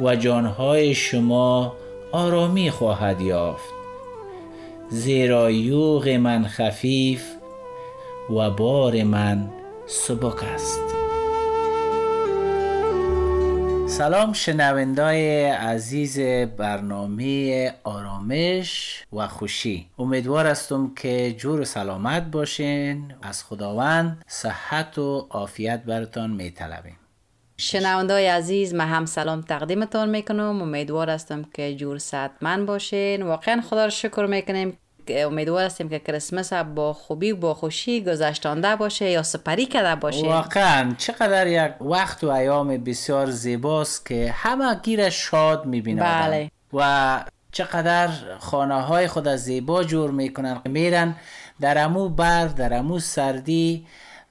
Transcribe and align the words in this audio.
و 0.00 0.16
جانهای 0.16 0.94
شما 0.94 1.76
آرامی 2.12 2.70
خواهد 2.70 3.20
یافت. 3.20 3.74
زیرا 4.88 5.50
یوغ 5.50 6.08
من 6.08 6.46
خفیف 6.46 7.24
و 8.30 8.50
بار 8.50 9.02
من 9.02 9.50
سبک 9.86 10.44
است. 10.44 10.80
سلام 13.86 14.32
شنوندای 14.32 15.44
عزیز 15.44 16.20
برنامه 16.56 17.72
آرامش 17.84 19.02
و 19.12 19.28
خوشی. 19.28 19.86
امیدوار 19.98 20.46
هستم 20.46 20.92
که 20.96 21.32
جور 21.32 21.64
سلامت 21.64 22.22
باشین. 22.22 23.14
از 23.22 23.44
خداوند 23.44 24.24
صحت 24.26 24.98
و 24.98 25.26
عافیت 25.30 25.82
برتان 25.84 26.30
می 26.30 26.50
طلبیم 26.50 26.96
شنوندای 27.56 28.26
عزیز 28.26 28.74
من 28.74 28.88
هم 28.88 29.06
سلام 29.06 29.40
تقدیمتان 29.40 30.08
می‌کنم. 30.08 30.62
امیدوار 30.62 31.10
هستم 31.10 31.42
که 31.54 31.76
جور 31.76 32.00
من 32.40 32.66
باشین. 32.66 33.22
واقعا 33.22 33.62
خدا 33.70 33.84
رو 33.84 33.90
شکر 33.90 34.26
می‌کنیم 34.26 34.78
امیدوار 35.08 35.64
هستیم 35.64 35.88
که 35.88 35.98
کریسمس 35.98 36.52
با 36.52 36.92
خوبی 36.92 37.32
و 37.32 37.36
با 37.36 37.54
خوشی 37.54 38.04
گذشتانده 38.04 38.76
باشه 38.76 39.10
یا 39.10 39.22
سپری 39.22 39.66
کرده 39.66 40.00
باشه. 40.00 40.26
واقعا 40.26 40.94
چقدر 40.98 41.46
یک 41.46 41.82
وقت 41.82 42.24
و 42.24 42.28
ایام 42.28 42.68
بسیار 42.68 43.30
زیباست 43.30 44.06
که 44.06 44.34
همه 44.36 44.80
گیر 44.82 45.10
شاد 45.10 45.66
می‌بینه 45.66 46.02
بله. 46.02 46.50
و 46.72 47.24
چقدر 47.52 48.10
خانه 48.38 48.82
های 48.82 49.08
خود 49.08 49.28
زیبا 49.28 49.84
جور 49.84 50.10
می‌کنن 50.10 50.60
میرن 50.64 51.16
در 51.60 51.84
امو 51.84 52.08
برف 52.08 52.54
در 52.54 52.74
امو 52.74 52.98
سردی. 52.98 53.86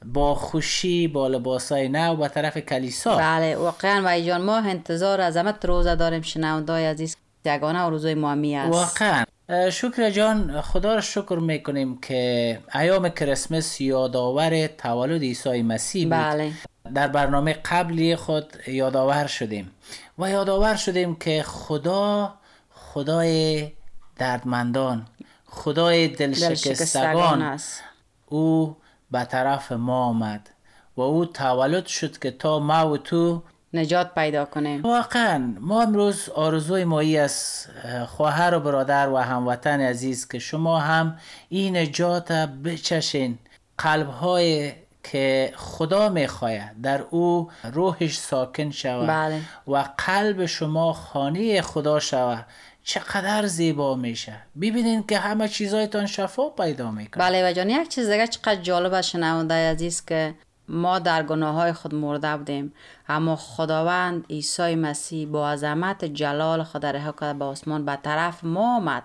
با 0.06 0.36
خوشی 0.36 1.08
با 1.08 1.28
لباسای 1.28 1.90
نو 1.90 2.16
به 2.16 2.28
طرف 2.28 2.58
کلیسا. 2.58 3.18
بله 3.18 3.56
واقعا 3.56 4.02
و 4.06 4.22
جان 4.22 4.42
ما 4.42 4.58
انتظار 4.58 5.22
از 5.22 5.38
روزه 5.64 5.96
داریم 5.96 6.22
شنوندای 6.22 6.86
عزیز 6.86 7.18
یگانه 7.46 7.90
روزای 7.90 8.16
مامی 8.16 8.58
است. 8.58 8.72
واقعا. 8.72 9.26
شکر 9.70 10.10
جان 10.10 10.62
خدا 10.62 10.96
را 10.96 11.02
شکر 11.02 11.36
می‌کنیم 11.36 11.98
که 12.02 12.60
ایام 12.76 13.10
کریسمس 13.10 13.82
یادآور 13.82 14.68
تولد 14.68 15.22
عیسی 15.22 15.62
مسیح 15.62 16.04
بود. 16.04 16.14
بله. 16.14 16.52
در 16.96 17.08
برنامه 17.08 17.54
قبلی 17.54 18.16
خود 18.16 18.54
یادآور 18.68 19.28
شدیم. 19.28 19.72
و 20.20 20.30
یادآور 20.30 20.76
شدیم 20.76 21.16
که 21.16 21.44
خدا 21.44 22.34
خدای 22.76 23.72
دردمندان 24.18 25.06
خدای 25.46 26.08
دلشکستگان 26.08 27.42
است. 27.42 27.84
او 28.26 28.76
به 29.14 29.24
طرف 29.24 29.72
ما 29.72 30.06
آمد 30.06 30.50
و 30.98 31.02
او 31.02 31.26
تولد 31.26 31.86
شد 31.86 32.20
که 32.20 32.32
تا 32.32 32.60
ما 32.60 32.90
و 32.90 32.98
تو 32.98 33.44
نجات 33.74 34.16
پیدا 34.16 34.46
کنیم 34.46 34.82
واقعا 34.82 35.54
ما 35.60 35.82
امروز 35.82 36.30
آرزوی 36.30 36.84
مایی 36.84 37.18
از 37.18 37.66
خواهر 38.08 38.56
و 38.56 38.60
برادر 38.60 39.10
و 39.10 39.18
هموطن 39.18 39.82
عزیز 39.82 40.28
که 40.28 40.40
شما 40.40 40.80
هم 40.80 41.18
این 41.50 41.78
نجات 41.78 42.32
بچشین. 42.32 43.38
قلب 43.78 44.08
های 44.10 44.74
که 45.04 45.54
خدا 45.56 46.10
می‌خواهد 46.10 46.82
در 46.82 47.02
او 47.10 47.50
روحش 47.74 48.18
ساکن 48.18 48.72
شود 48.72 49.08
بله. 49.08 49.42
و 49.68 49.86
قلب 49.98 50.46
شما 50.46 50.94
خانه 50.94 51.62
خدا 51.62 52.00
شود. 52.00 52.46
چقدر 52.84 53.48
زیبا 53.48 53.96
میشه. 53.96 54.34
ببینین 54.62 55.04
که 55.04 55.18
همه 55.18 55.48
چیزایتان 55.48 56.06
شفا 56.06 56.50
پیدا 56.50 56.92
می‌کنه. 56.92 57.24
بله 57.24 57.50
و 57.50 57.54
جان 57.54 57.70
یک 57.70 57.90
چیز 57.90 58.10
دیگه 58.10 58.28
چقدر 58.28 58.56
جالب 58.56 59.02
شنونده 59.02 59.72
عزیز 59.72 60.06
که 60.06 60.36
ما 60.68 61.00
در 61.00 61.24
گناه 61.24 61.56
های 61.56 61.74
خود 61.74 61.96
مرده 61.96 62.38
بودیم. 62.38 62.74
اما 63.10 63.36
خداوند 63.36 64.26
عیسی 64.30 64.76
مسیح 64.76 65.28
با 65.28 65.52
عظمت 65.52 66.06
جلال 66.06 66.64
خود 66.64 66.86
رها 66.86 67.12
کرده 67.12 67.40
به 67.40 67.46
آسمان 67.46 67.86
به 67.86 67.96
طرف 68.04 68.44
ما 68.44 68.76
آمد. 68.76 69.04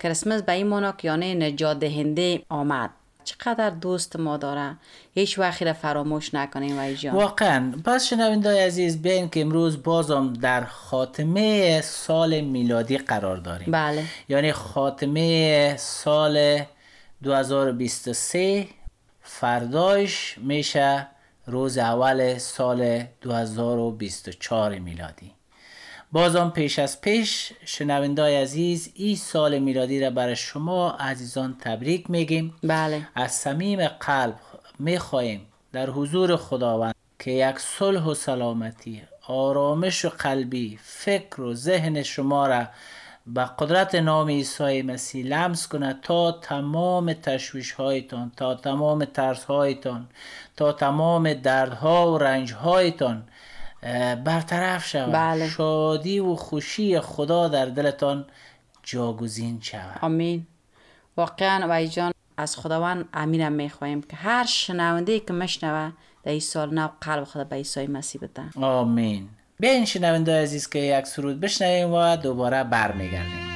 کریسمس 0.00 0.42
به 0.42 0.52
این 0.52 0.66
مانا 0.66 0.92
که 0.92 1.08
یعنی 1.08 1.34
نجات 1.34 1.78
دهنده 1.78 2.42
آمد. 2.48 2.90
چقدر 3.26 3.70
دوست 3.70 4.16
ما 4.16 4.36
داره 4.36 4.76
هیچ 5.14 5.38
وقتی 5.38 5.64
را 5.64 5.72
فراموش 5.72 6.34
نکنیم 6.34 6.78
و 6.78 6.92
جان. 6.92 7.14
واقعا. 7.14 7.72
پس 7.84 8.06
شنوینده 8.06 8.66
عزیز 8.66 9.02
بین 9.02 9.28
که 9.28 9.40
امروز 9.40 9.82
بازم 9.82 10.32
در 10.32 10.64
خاتمه 10.64 11.80
سال 11.80 12.40
میلادی 12.40 12.98
قرار 12.98 13.36
داریم. 13.36 13.72
بله. 13.72 14.04
یعنی 14.28 14.52
خاتمه 14.52 15.76
سال 15.76 16.62
2023 17.22 18.66
فرداش 19.22 20.38
میشه 20.38 21.06
روز 21.46 21.78
اول 21.78 22.38
سال 22.38 23.04
2024 23.20 24.78
میلادی. 24.78 25.35
بازم 26.12 26.50
پیش 26.50 26.78
از 26.78 27.00
پیش 27.00 27.52
شنوندای 27.64 28.36
عزیز 28.36 28.92
این 28.94 29.16
سال 29.16 29.58
میلادی 29.58 30.00
را 30.00 30.10
برای 30.10 30.36
شما 30.36 30.90
عزیزان 30.90 31.56
تبریک 31.60 32.10
میگیم. 32.10 32.54
بله. 32.62 33.08
از 33.14 33.32
صمیم 33.32 33.88
قلب 33.88 34.34
می‌خواهیم 34.78 35.46
در 35.72 35.90
حضور 35.90 36.36
خداوند 36.36 36.94
که 37.18 37.30
یک 37.30 37.58
صلح 37.58 38.04
و 38.04 38.14
سلامتی 38.14 39.02
آرامش 39.28 40.04
و 40.04 40.08
قلبی 40.08 40.78
فکر 40.82 41.40
و 41.40 41.54
ذهن 41.54 42.02
شما 42.02 42.46
را 42.46 42.66
به 43.26 43.50
قدرت 43.58 43.94
نام 43.94 44.28
عیسی 44.28 44.82
مسیح 44.82 45.26
لمس 45.26 45.68
کنه 45.68 45.98
تا 46.02 46.32
تمام 46.32 47.12
تشویش 47.12 47.72
هایتان 47.72 48.32
تا 48.36 48.54
تمام 48.54 49.04
ترس 49.04 49.44
هایتان 49.44 50.06
تا 50.56 50.72
تمام 50.72 51.32
دردها 51.32 52.12
و 52.12 52.18
رنج 52.18 52.52
هایتان 52.52 53.22
برطرف 54.24 54.86
شود. 54.86 55.12
بله. 55.12 55.48
شادی 55.48 56.18
و 56.18 56.34
خوشی 56.34 57.00
خدا 57.00 57.48
در 57.48 57.66
دلتان 57.66 58.26
جاگزین 58.82 59.60
شود. 59.60 59.98
آمین. 60.02 60.46
واقعا 61.16 61.66
و 61.70 61.86
جان 61.86 62.12
از 62.36 62.56
خداوند 62.56 63.08
امینم 63.14 63.52
می‌خواهیم 63.52 64.02
که 64.02 64.16
هر 64.16 64.44
شنونده 64.44 65.20
که 65.20 65.32
مشنوه 65.32 65.92
در 66.22 66.30
این 66.30 66.40
سال 66.40 66.74
نو 66.74 66.88
قلب 67.00 67.24
خدا 67.24 67.44
به 67.44 67.56
عیسی 67.56 67.86
مسیح 67.86 68.20
بده. 68.20 68.64
آمین. 68.64 69.28
بیاین 69.60 69.84
شنونده 69.84 70.42
عزیز 70.42 70.68
که 70.68 70.78
یک 70.78 71.06
سرود 71.06 71.40
بشنویم 71.40 71.92
و 71.92 72.16
دوباره 72.16 72.64
برمیگردیم. 72.64 73.55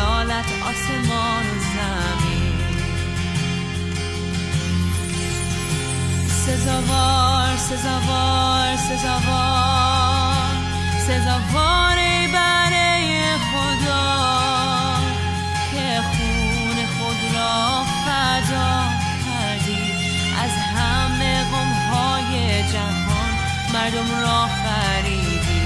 از 0.00 0.06
جلالت 0.06 0.44
آسمان 0.62 1.44
و 1.46 1.60
زمین. 1.74 2.54
سزاوار 6.28 7.56
سزاوار 7.56 8.76
سزاوار 8.76 10.34
سزاوار 11.06 11.96
برای 12.32 13.22
خدا 13.52 14.96
که 15.70 16.00
خون 16.00 16.76
خود 16.98 17.34
را 17.34 17.84
فدا 18.04 18.82
کردی. 19.24 19.92
از 20.42 20.50
همه 20.50 21.44
غمهای 21.44 22.62
جهان 22.72 23.32
مردم 23.74 24.20
را 24.20 24.46
خریدی. 24.46 25.60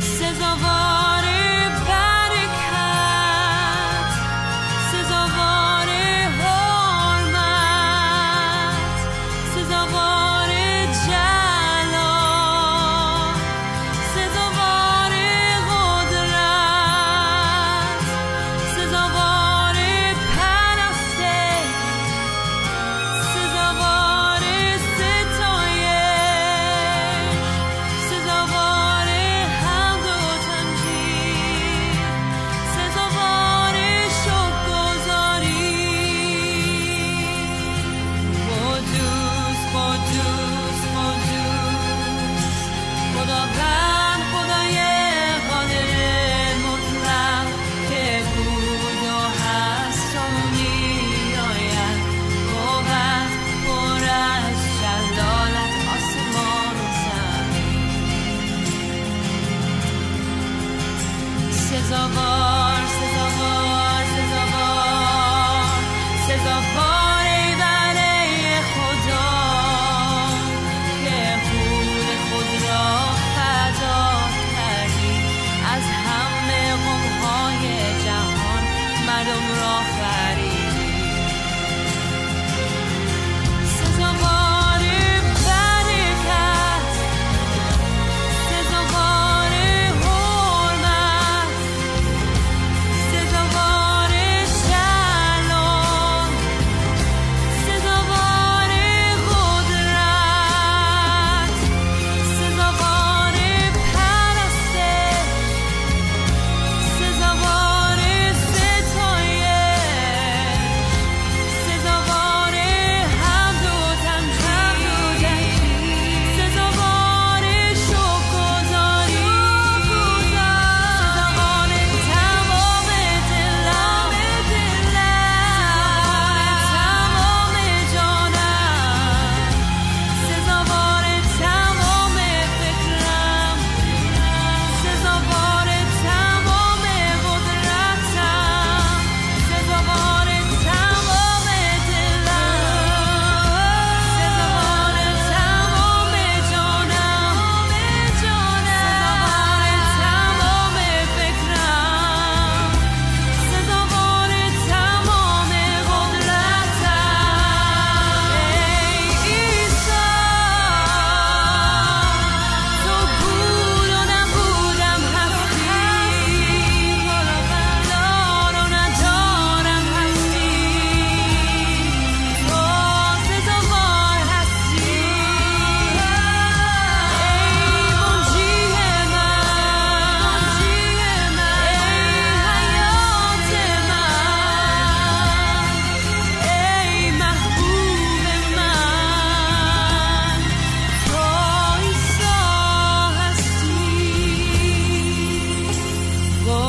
سزاوار 0.00 1.07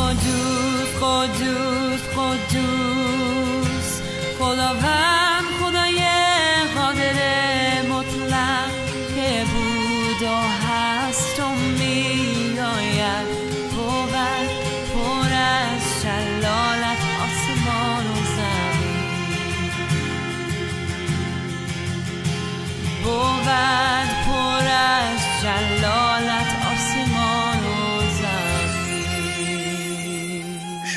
قدوس 0.10 0.89
قدوس 1.01 2.01
قدوس 2.18 3.89
خداوند. 4.39 5.28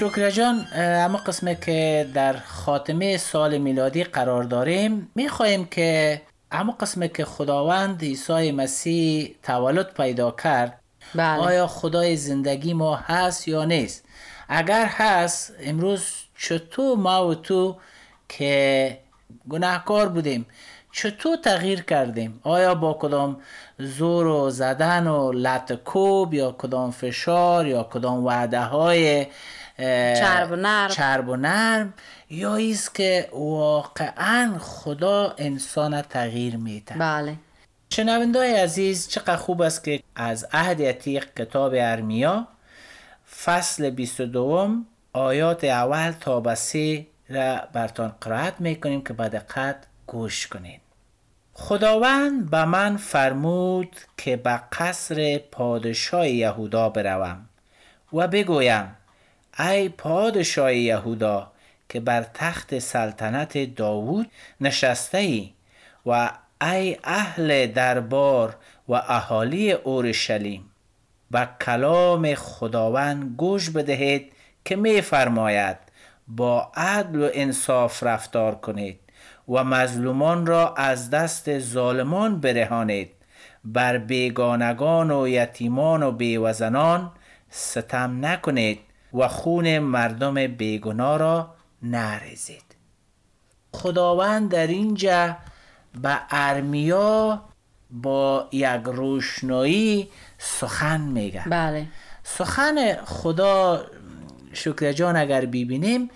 شکر 0.02 0.30
جان 0.30 0.66
اما 0.74 1.18
قسمه 1.18 1.54
که 1.54 2.08
در 2.14 2.36
خاتمه 2.36 3.16
سال 3.16 3.58
میلادی 3.58 4.04
قرار 4.04 4.42
داریم 4.44 5.10
می‌خواهیم 5.14 5.64
که 5.64 6.22
اما 6.52 6.72
قسمه 6.72 7.08
که 7.08 7.24
خداوند 7.24 8.02
عیسی 8.02 8.52
مسیح 8.52 9.34
تولد 9.42 9.94
پیدا 9.94 10.30
کرد 10.30 10.80
بله. 11.14 11.42
آیا 11.42 11.66
خدای 11.66 12.16
زندگی 12.16 12.74
ما 12.74 12.96
هست 12.96 13.48
یا 13.48 13.64
نیست 13.64 14.04
اگر 14.48 14.86
هست 14.86 15.52
امروز 15.60 16.04
چطور 16.38 16.98
ما 16.98 17.28
و 17.28 17.34
تو 17.34 17.76
که 18.28 18.98
گناهکار 19.48 20.08
بودیم 20.08 20.46
چطور 20.92 21.36
تغییر 21.36 21.82
کردیم 21.82 22.40
آیا 22.42 22.74
با 22.74 22.98
کدام 23.00 23.36
زور 23.78 24.26
و 24.26 24.50
زدن 24.50 25.06
و 25.06 25.32
لط 25.32 25.72
کوب 25.72 26.34
یا 26.34 26.52
کدام 26.58 26.90
فشار 26.90 27.66
یا 27.66 27.82
کدام 27.82 28.24
وعده 28.24 28.60
های 28.60 29.26
چرب 30.18 30.50
و 30.52 30.56
نرم. 30.56 30.88
چرب 30.88 31.28
و 31.28 31.36
نرم. 31.36 31.94
یا 32.30 32.56
ایست 32.56 32.94
که 32.94 33.28
واقعا 33.32 34.58
خدا 34.58 35.34
انسان 35.38 36.02
تغییر 36.02 36.56
میده. 36.56 36.94
بله. 36.94 37.36
شنوندای 37.90 38.54
عزیز 38.54 39.08
چقدر 39.08 39.36
خوب 39.36 39.62
است 39.62 39.84
که 39.84 40.02
از 40.16 40.46
عهد 40.52 40.82
عتیق 40.82 41.34
کتاب 41.34 41.72
ارمیا 41.76 42.48
فصل 43.44 43.90
22 43.90 44.76
آیات 45.12 45.64
اول 45.64 46.12
تا 46.20 46.40
به 46.40 46.54
سه 46.54 47.06
را 47.28 47.60
برتان 47.72 48.14
قرائت 48.20 48.60
می‌کنیم 48.60 49.04
که 49.04 49.12
به 49.12 49.28
دقت 49.28 49.76
گوش 50.06 50.46
کنید 50.46 50.80
خداوند 51.54 52.50
به 52.50 52.64
من 52.64 52.96
فرمود 52.96 53.96
که 54.16 54.36
به 54.36 54.60
قصر 54.72 55.38
پادشاه 55.38 56.28
یهودا 56.28 56.88
بروم 56.88 57.48
و 58.12 58.28
بگویم 58.28 58.96
ای 59.58 59.88
پادشاه 59.88 60.74
یهودا 60.74 61.52
که 61.88 62.00
بر 62.00 62.22
تخت 62.34 62.78
سلطنت 62.78 63.74
داوود 63.74 64.30
نشسته 64.60 65.18
ای 65.18 65.52
و 66.06 66.30
ای 66.62 66.96
اهل 67.04 67.66
دربار 67.66 68.56
و 68.88 68.92
اهالی 68.92 69.72
اورشلیم 69.72 70.70
و 71.30 71.46
کلام 71.60 72.34
خداوند 72.34 73.34
گوش 73.36 73.70
بدهید 73.70 74.32
که 74.64 74.76
می 74.76 75.00
فرماید 75.00 75.76
با 76.28 76.72
عدل 76.74 77.22
و 77.22 77.30
انصاف 77.32 78.02
رفتار 78.02 78.54
کنید 78.54 79.00
و 79.48 79.64
مظلومان 79.64 80.46
را 80.46 80.74
از 80.74 81.10
دست 81.10 81.58
ظالمان 81.58 82.40
برهانید. 82.40 83.10
بر 83.64 83.98
بیگانگان 83.98 85.10
و 85.10 85.28
یتیمان 85.28 86.02
و 86.02 86.12
بیوزنان 86.12 87.12
ستم 87.50 88.26
نکنید. 88.26 88.80
و 89.14 89.28
خون 89.28 89.78
مردم 89.78 90.46
بیگناه 90.46 91.18
را 91.18 91.54
نریزید 91.82 92.76
خداوند 93.72 94.50
در 94.50 94.66
اینجا 94.66 95.36
به 96.02 96.20
ارمیا 96.30 97.42
با 97.90 98.48
یک 98.52 98.82
روشنایی 98.84 100.08
سخن 100.38 101.00
میگه. 101.00 101.42
بله. 101.48 101.86
سخن 102.22 102.94
خدا 103.04 103.84
شکر 104.52 104.92
جان 104.92 105.16
اگر 105.16 105.40
ببینیم 105.46 106.10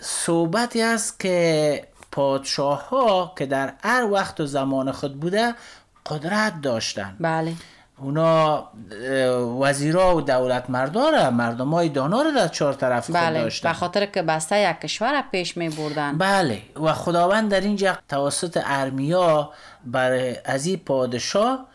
صحبتی 0.00 0.82
است 0.82 1.20
که 1.20 1.88
پادشاه 2.12 2.88
ها 2.88 3.32
که 3.38 3.46
در 3.46 3.72
هر 3.82 4.04
وقت 4.04 4.40
و 4.40 4.46
زمان 4.46 4.92
خود 4.92 5.20
بوده 5.20 5.54
قدرت 6.06 6.60
داشتن. 6.60 7.16
بله. 7.20 7.52
اونا 8.00 8.68
وزیرا 9.60 10.16
و 10.16 10.20
دولت 10.20 10.70
مرداره. 10.70 11.30
مردم 11.30 11.70
های 11.70 11.88
دانا 11.88 12.22
رو 12.22 12.30
در 12.30 12.48
چهار 12.48 12.72
طرف 12.72 13.06
خود 13.06 13.14
بله 13.14 13.42
داشتن. 13.42 13.68
به 13.68 13.74
خاطر 13.74 14.06
که 14.06 14.22
بسته 14.22 14.70
یک 14.70 14.80
کشور 14.80 15.24
پیش 15.32 15.56
می 15.56 15.68
بردن. 15.68 16.18
بله 16.18 16.62
و 16.82 16.92
خداوند 16.92 17.50
در 17.50 17.60
اینجا 17.60 17.98
توسط 18.08 18.60
ارمیا 18.64 19.50
بر 19.84 20.36
از 20.44 20.66
این 20.66 20.76
پادشاه 20.76 21.66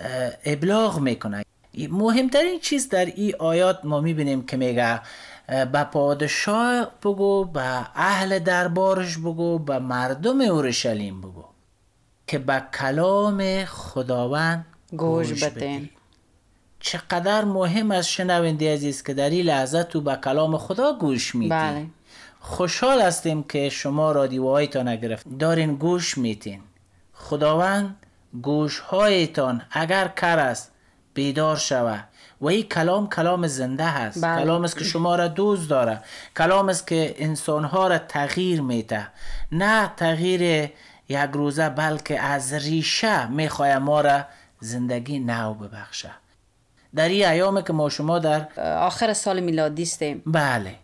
اه، 0.00 0.30
ابلاغ 0.44 0.98
می‌کنه. 0.98 1.44
مهمترین 1.90 2.60
چیز 2.60 2.88
در 2.88 3.04
این 3.04 3.34
آیات 3.38 3.78
ما 3.84 4.00
می‌بینیم 4.00 4.46
که 4.46 4.56
میگه 4.56 5.00
به 5.48 5.84
پادشاه 5.84 6.86
بگو 7.04 7.44
به 7.44 7.86
اهل 7.94 8.38
دربارش 8.38 9.18
بگو 9.18 9.58
به 9.58 9.78
مردم 9.78 10.40
اورشلیم 10.40 11.20
بگو 11.20 11.44
که 12.26 12.38
به 12.38 12.62
کلام 12.78 13.64
خداوند 13.64 14.64
گوش. 14.96 15.44
بدین. 15.44 15.90
چقدر 16.80 17.44
مهم 17.44 17.90
است 17.90 18.08
شنونده 18.08 18.74
عزیز 18.74 19.02
که 19.02 19.14
در 19.14 19.30
این 19.30 19.46
لحظه 19.46 19.82
تو 19.82 20.00
به 20.00 20.16
کلام 20.16 20.58
خدا 20.58 20.92
گوش 20.92 21.34
میدی 21.34 21.50
بله. 21.50 21.86
خوشحال 22.40 23.02
هستیم 23.02 23.42
که 23.42 23.68
شما 23.68 24.12
رادیوهایتان 24.12 24.88
نگرفت 24.88 25.26
دارین 25.38 25.74
گوش 25.74 26.18
میتین 26.18 26.60
خداوند 27.14 27.96
گوشهایتان 28.42 29.62
اگر 29.70 30.08
کر 30.08 30.38
است 30.38 30.72
بیدار 31.14 31.56
شوه. 31.56 32.00
و 32.40 32.46
این 32.46 32.62
کلام 32.62 33.08
کلام 33.08 33.46
زنده 33.46 33.84
هست. 33.84 34.24
بله. 34.24 34.42
کلام 34.44 34.64
است 34.64 34.78
که 34.78 34.84
شما 34.84 35.16
را 35.16 35.28
دوست 35.28 35.70
داره. 35.70 36.00
کلام 36.36 36.68
است 36.68 36.86
که 36.86 37.14
انسانها 37.18 37.88
را 37.88 37.98
تغییر 37.98 38.62
میده. 38.62 39.08
نه 39.52 39.92
تغییر 39.96 40.70
یک 41.08 41.30
روزه 41.32 41.68
بلکه 41.68 42.20
از 42.20 42.52
ریشه 42.52 43.26
می‌خواه 43.26 43.78
ما 43.78 44.00
را 44.00 44.24
زندگی 44.62 45.18
نو 45.18 45.54
ببخشه. 45.54 46.10
در 46.94 47.08
این 47.08 47.26
ایامه 47.26 47.62
که 47.62 47.72
ما 47.72 47.88
شما 47.88 48.18
در 48.18 48.60
آخر 48.60 49.12
سال 49.12 49.40
میلادی 49.40 49.82
استیم 49.82 50.22
بله. 50.26 50.74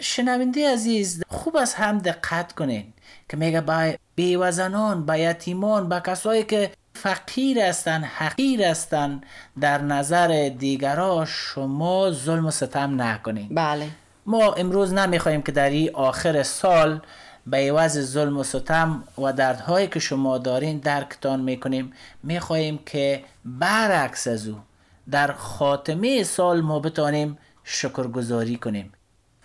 شنونده 0.00 0.72
عزیز 0.72 1.22
خوب 1.28 1.56
از 1.56 1.74
هم 1.74 1.98
دقت 1.98 2.52
کنین 2.52 2.92
که 3.28 3.36
میگه 3.36 3.60
با 3.60 3.92
بیوزنان 4.14 5.06
با 5.06 5.16
یتیمان 5.16 5.88
با 5.88 6.00
کسایی 6.00 6.44
که 6.44 6.70
فقیر 6.94 7.58
هستن 7.58 8.04
حقیر 8.04 8.62
هستن 8.62 9.20
در 9.60 9.82
نظر 9.82 10.50
دیگرها 10.58 11.24
شما 11.24 12.10
ظلم 12.10 12.46
و 12.46 12.50
ستم 12.50 13.02
نکنین. 13.02 13.48
بله. 13.54 13.88
ما 14.26 14.52
امروز 14.52 14.92
نمی‌خواهیم 14.92 15.42
که 15.42 15.52
در 15.52 15.70
این 15.70 15.90
آخر 15.94 16.42
سال 16.42 17.00
به 17.46 17.56
عوض 17.56 17.98
ظلم 17.98 18.38
و 18.38 18.42
ستم 18.42 19.04
و 19.18 19.32
دردهایی 19.32 19.86
که 19.86 20.00
شما 20.00 20.38
دارین 20.38 20.78
درکتان 20.78 21.40
می‌کنیم. 21.40 21.92
می‌خواهیم 22.22 22.78
که 22.86 23.24
برعکس 23.44 24.26
از 24.26 24.48
او 24.48 24.56
در 25.10 25.32
خاتمه 25.32 26.22
سال 26.22 26.60
ما 26.60 26.80
بتانیم 26.80 27.38
شکرگزاری 27.64 28.56
کنیم. 28.56 28.92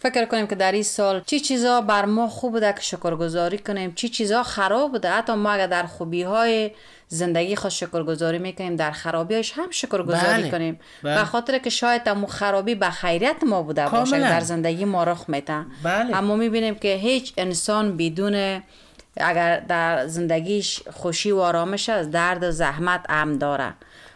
فکر 0.02 0.26
کنیم 0.26 0.48
که 0.48 0.56
در 0.56 0.72
این 0.72 0.84
سال 0.84 1.22
چی 1.26 1.40
چیزا 1.40 1.82
بر 1.82 2.06
ما 2.06 2.28
خوب 2.28 2.52
بوده 2.52 2.74
که 2.74 2.82
شکرگزاری 2.82 3.58
کنیم 3.58 3.94
چی 3.96 4.10
چیزا 4.10 4.44
خراب 4.44 4.92
بوده 4.92 5.10
حتی 5.10 5.34
ما 5.34 5.52
اگر 5.52 5.68
در 5.68 5.84
خوبی 5.84 6.24
های 6.24 6.72
زندگی 7.08 7.56
خود 7.56 7.72
شکرگزاری 7.72 8.40
می‌کنیم 8.40 8.76
در 8.76 8.92
خرابیش 8.92 9.54
هم 9.56 9.72
شکرگزاری 9.72 10.42
بله، 10.42 10.52
کنیم 10.52 10.80
بله. 11.04 11.16
به 11.16 11.26
خاطر 11.26 11.58
که 11.58 11.70
شاید 11.70 12.10
امو 12.10 12.28
خرابی 12.28 12.76
به 12.76 12.90
خیریت 12.90 13.44
ما 13.48 13.64
بوده 13.64 13.90
باشه. 13.90 14.20
در 14.20 14.40
زندگی 14.40 14.86
ما 14.86 15.04
رخ 15.04 15.26
میده 15.28 15.66
بله. 15.84 16.18
اما 16.18 16.36
می‌بینیم 16.36 16.76
که 16.76 16.96
هیچ 16.96 17.34
انسان 17.38 17.98
بدون 17.98 18.62
اگر 19.18 19.60
در 19.60 20.08
زندگیش 20.08 20.82
خوشی 20.92 21.32
و 21.32 21.40
آرامش 21.40 21.90
از 21.90 22.12
درد 22.12 22.44
و 22.44 22.52
زحمت 22.52 23.06
ام 23.10 23.38
داره 23.38 23.74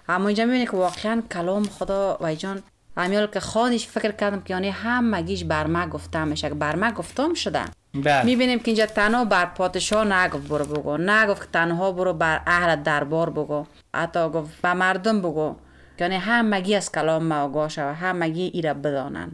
اما 0.10 0.28
اینجا 0.28 0.46
می‌بینی 0.46 0.66
که 0.66 0.78
واقعا 0.78 1.24
کلام 1.34 1.64
خدا 1.64 2.18
و 2.22 2.36
جان 2.36 2.64
امیال 2.98 3.28
که 3.28 3.40
خودش 3.40 3.88
فکر 3.88 4.12
کردم 4.12 4.42
که 4.42 4.54
یعنی 4.54 4.70
همگیش 4.70 5.44
بر 5.44 5.68
ما 5.68 6.00
که 6.36 6.50
بر 6.50 6.76
ما 6.76 6.92
گفتم 6.92 7.34
شده. 7.34 7.62
بله. 7.94 8.24
می‌بینیم 8.26 8.60
که 8.60 8.66
اینجا 8.68 8.86
تنها 8.86 9.26
بر 9.26 9.46
پادشاه 9.46 10.06
نگفت 10.06 10.48
برو 10.48 10.66
بگو. 10.66 10.98
نگفت 10.98 11.42
که 11.42 11.48
تنها 11.54 11.92
برو 11.92 12.14
بر 12.14 12.42
اهل 12.48 12.76
دربار 12.76 13.30
بگو. 13.30 13.66
حتی 13.96 14.30
گفت 14.30 14.62
به 14.62 14.74
مردم 14.74 15.22
بگو. 15.22 15.56
یعنی 16.00 16.16
همگی 16.16 16.76
از 16.76 16.92
کلام 16.92 17.24
ما 17.24 17.42
آگاه 17.42 17.70
شود 17.70 17.96
همگی 17.96 18.52
ای 18.54 18.62
را 18.62 18.74
بدانن. 18.74 19.32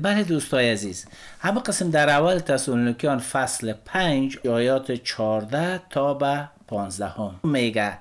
بله 0.00 0.22
دوستای 0.22 0.70
عزیز 0.70 1.06
همه 1.40 1.60
قسم 1.60 1.90
در 1.90 2.10
اول 2.10 2.38
تسالونیکیان 2.38 3.18
فصل 3.18 3.72
5 3.72 4.38
آیات 4.48 4.92
14 4.92 5.80
تا 5.90 6.14
به 6.14 6.48
15 6.66 7.06
هم 7.06 7.40
میگه 7.42 7.98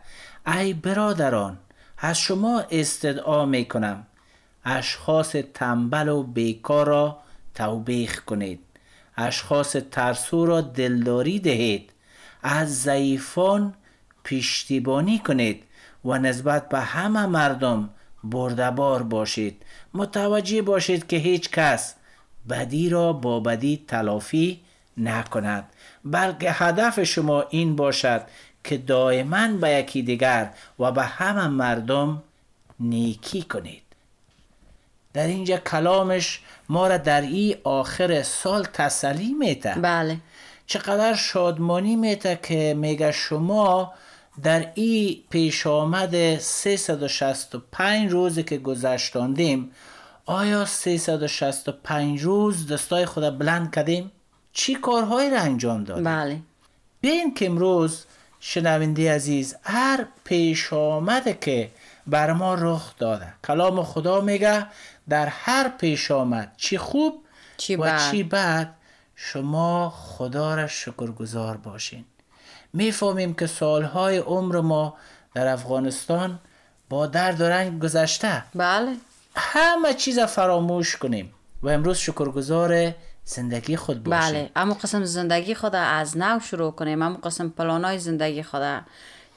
ای 0.48 0.74
برادران 0.74 1.57
از 1.98 2.19
شما 2.19 2.63
استدعا 2.72 3.45
می‌کنم. 3.45 4.05
اشخاص 4.65 5.36
تنبل 5.53 6.10
و 6.10 6.24
بیکار 6.24 6.88
را 6.88 7.17
توبیخ 7.55 8.24
کنید. 8.25 8.60
اشخاص 9.17 9.75
ترسو 9.91 10.46
را 10.46 10.62
دلداری 10.62 11.39
دهید. 11.39 11.89
از 12.43 12.82
ضعیفان 12.82 13.74
پشتیبانی 14.24 15.20
کنید 15.20 15.63
و 16.05 16.17
نسبت 16.17 16.70
به 16.70 16.79
همه 16.79 17.25
مردم 17.25 17.89
بردبار 18.24 19.03
باشید. 19.03 19.63
متوجه 19.93 20.62
باشید 20.62 21.08
که 21.08 21.17
هیچ 21.17 21.50
کس 21.50 21.96
بدی 22.50 22.89
را 22.89 23.13
با 23.13 23.39
بدی 23.39 23.84
تلافی 23.88 24.60
نکند. 24.98 25.70
بلکه 26.05 26.51
هدف 26.51 27.03
شما 27.03 27.41
این 27.41 27.75
باشد 27.75 28.22
که 28.63 28.77
دائما 28.77 29.48
به 29.48 29.70
یکی 29.70 30.01
دیگر 30.01 30.51
و 30.79 30.91
به 30.91 31.03
همه 31.03 31.48
مردم 31.48 32.24
نیکی 32.79 33.41
کنید. 33.41 33.82
در 35.13 35.27
اینجا 35.27 35.58
کلامش 35.58 36.39
ما 36.70 36.88
را 36.88 36.98
در 36.98 37.22
این 37.22 37.55
آخر 37.63 38.24
سال 38.24 38.63
تسلی 38.63 39.34
میده 39.34 39.74
بله 39.74 40.17
چقدر 40.67 41.15
شادمانی 41.15 41.96
میده 41.96 42.39
که 42.43 42.74
میگه 42.77 43.12
شما 43.12 43.93
در 44.43 44.72
این 44.75 45.24
پیش 45.29 45.67
آمد 45.67 46.39
365 46.39 48.12
روزی 48.12 48.43
که 48.43 48.58
گذشتاندیم 48.58 49.72
آیا 50.25 50.65
365 50.65 52.22
روز 52.22 52.72
دستای 52.72 53.05
خدا 53.05 53.32
بلند 53.32 53.75
کردیم؟ 53.75 54.12
چی 54.53 54.75
کارهایی 54.75 55.29
را 55.29 55.39
انجام 55.39 55.84
دادیم؟ 55.84 56.03
بله 56.03 56.39
بیاین 57.01 57.34
که 57.34 57.46
امروز 57.46 58.05
شنونده 58.39 59.15
عزیز 59.15 59.55
هر 59.63 60.05
پیش 60.24 60.74
آمده 60.74 61.38
که 61.41 61.70
بر 62.07 62.33
ما 62.33 62.53
رخ 62.53 62.93
داده. 62.98 63.33
کلام 63.48 63.83
خدا 63.83 64.22
میگه 64.22 64.65
در 65.10 65.25
هر 65.25 65.69
پیش 65.69 66.12
آمد 66.12 66.53
چی 66.57 66.77
خوب 66.77 67.25
چی 67.57 67.75
و؟ 67.75 67.98
چی 67.98 68.24
بعد 68.24 68.75
شما 69.15 69.89
خدا 69.89 70.55
را 70.55 70.67
شکرگزار 70.67 71.57
باشین. 71.57 72.05
می‌فهمیم 72.74 73.33
که 73.33 73.48
سالهای 73.48 74.17
عمر 74.17 74.62
ما 74.62 74.98
در 75.33 75.48
افغانستان 75.48 76.39
با 76.89 77.07
درد 77.07 77.41
و 77.41 77.50
رنج 77.50 77.81
گذشته. 77.81 78.43
بله. 78.55 78.95
همه 79.36 79.93
چیز 79.93 80.19
را 80.19 80.25
فراموش 80.25 80.95
کنیم 80.95 81.33
و 81.63 81.69
امروز 81.69 81.98
شکرگزار 81.98 82.93
زندگی 83.25 83.75
خود 83.75 84.03
باشیم. 84.03 84.31
بله. 84.31 84.51
اما 84.55 84.74
قسم 84.74 85.03
زندگی 85.03 85.55
خود 85.55 85.75
از 85.75 86.17
نو 86.17 86.39
شروع 86.39 86.72
کنیم. 86.72 87.01
اما 87.01 87.17
قسم 87.17 87.50
پلانای 87.50 88.00
زندگی 88.00 88.43
خود 88.43 88.62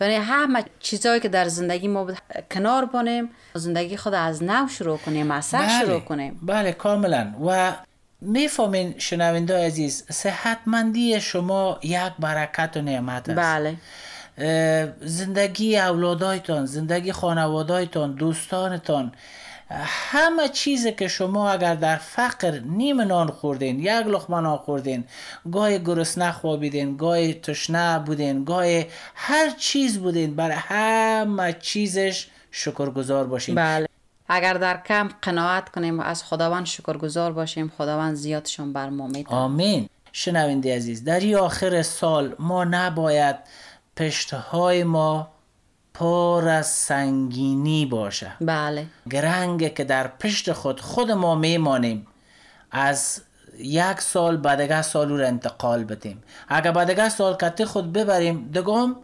یعنی 0.01 0.15
همه 0.15 0.65
چیزهایی 0.81 1.21
که 1.21 1.29
در 1.29 1.49
زندگی 1.49 1.89
ما 1.89 2.05
بود 2.05 2.17
کنار 2.51 2.85
بانیم 2.85 3.31
زندگی 3.55 3.97
خود 3.97 4.15
از 4.15 4.43
نو 4.43 4.69
شروع 4.69 4.99
کنیم 4.99 5.31
از 5.31 5.45
سر 5.45 5.81
شروع 5.81 6.01
کنیم. 6.01 6.41
بله 6.43 6.73
کاملا. 6.73 7.33
و 7.47 7.73
می‌فهمین 8.21 8.95
شنونده 8.99 9.67
عزیز 9.67 10.05
صحتمندی 10.11 11.21
شما 11.21 11.79
یک 11.83 12.13
برکت 12.19 12.77
و 12.77 12.81
نعمت 12.81 13.29
است. 13.29 13.39
بله. 13.39 13.77
زندگی 15.01 15.79
اولادایتان 15.79 16.67
زندگی 16.67 17.13
خانوادایتان 17.13 18.15
دوستانتان 18.15 19.13
همه 19.71 20.49
چیزی 20.49 20.93
که 20.93 21.09
شما 21.09 21.51
اگر 21.51 21.75
در 21.75 21.97
فقر 21.97 22.59
نیم 22.59 23.01
نان 23.01 23.31
خوردین 23.31 23.81
یک 23.81 23.89
لقمه 23.89 24.41
نان 24.41 24.57
خوردین 24.59 25.05
گاهی 25.53 25.79
گرسنه 25.79 26.33
خوابیدین 26.33 26.97
گاهی 26.97 27.35
تشنه 27.35 27.99
بودین 27.99 28.45
گاهی 28.45 28.87
هر 29.15 29.51
چیز 29.51 29.99
بودین 29.99 30.37
برای 30.37 30.57
همه 30.57 31.57
چیزش 31.61 32.27
شکرگزار 32.51 33.27
باشین. 33.27 33.55
بله. 33.55 33.89
اگر 34.29 34.55
در 34.55 34.83
کم 34.87 35.09
قناعت 35.23 35.69
کنیم 35.69 36.01
و 36.01 36.03
از 36.03 36.25
خداوند 36.25 36.67
شکرگزار 36.67 37.33
باشیم 37.33 37.73
خداوند 37.79 38.15
زیادشون 38.15 38.73
بر 38.73 38.89
ما 38.89 39.07
میده 39.07 39.31
آمین. 39.31 39.89
شنونده 40.13 40.77
عزیز 40.77 41.05
در 41.05 41.21
این 41.21 41.37
آخر 41.37 41.83
سال 41.83 42.35
ما 42.39 42.65
نباید 42.65 43.37
پشتهای 43.97 44.85
ما 44.85 45.29
پر 45.99 46.49
از 46.49 46.67
سنگینی 46.67 47.87
باشه. 47.87 48.33
بله. 48.41 48.87
گرنگه 49.11 49.71
که 49.71 49.85
در 49.85 50.07
پشت 50.07 50.53
خود 50.53 50.81
خود 50.81 51.11
ما 51.11 51.35
میمانیم 51.35 52.07
از 52.71 53.23
یک 53.59 54.01
سال 54.01 54.37
بعدگه 54.37 54.83
سال 54.83 55.11
او 55.11 55.17
را 55.17 55.27
انتقال 55.27 55.85
بدیم. 55.85 56.23
اگر 56.49 56.71
بعدگه 56.71 57.09
سال 57.09 57.37
کتی 57.37 57.65
خود 57.65 57.93
ببریم 57.93 58.51
دگم 58.55 58.97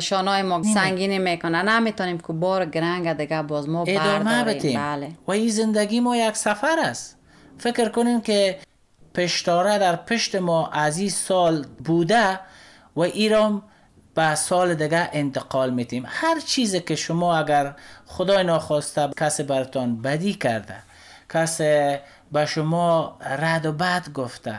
شانای 0.00 0.42
ما 0.42 0.62
سنگینی 0.62 1.18
می‌کنه. 1.18 1.62
نمی‌تونیم 1.62 2.18
که 2.18 2.32
بار 2.32 2.64
گرنگ 2.64 3.12
دیگه 3.12 3.42
باز 3.42 3.68
ما 3.68 3.84
ادامه 3.88 4.24
برداریم. 4.24 4.58
بدیم. 4.58 4.80
بله. 4.80 5.12
و 5.26 5.32
این 5.32 5.48
زندگی 5.48 6.00
ما 6.00 6.16
یک 6.16 6.36
سفر 6.36 6.78
است. 6.78 7.16
فکر 7.58 7.88
کنیم 7.88 8.20
که 8.20 8.58
پشتاره 9.14 9.78
در 9.78 9.96
پشت 9.96 10.34
ما 10.34 10.68
از 10.68 10.98
این 10.98 11.10
سال 11.10 11.66
بوده 11.84 12.40
و 12.96 13.00
ایرام 13.00 13.62
به 14.14 14.34
سال 14.34 14.74
دیگه 14.74 15.08
انتقال 15.12 15.70
میتیم 15.70 16.04
هر 16.06 16.40
چیزی 16.40 16.80
که 16.80 16.96
شما 16.96 17.36
اگر 17.38 17.74
خدای 18.06 18.44
ناخواسته 18.44 19.08
کسی 19.20 19.42
برتان 19.42 20.02
بدی 20.02 20.34
کرده 20.34 20.76
کسی 21.34 21.96
به 22.32 22.46
شما 22.46 23.18
رد 23.20 23.66
و 23.66 23.72
بد 23.72 24.12
گفته 24.14 24.58